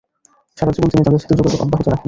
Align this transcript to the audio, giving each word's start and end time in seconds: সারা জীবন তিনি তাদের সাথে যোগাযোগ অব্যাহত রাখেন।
সারা 0.57 0.71
জীবন 0.71 0.89
তিনি 0.91 1.03
তাদের 1.05 1.21
সাথে 1.23 1.37
যোগাযোগ 1.39 1.59
অব্যাহত 1.61 1.85
রাখেন। 1.85 1.99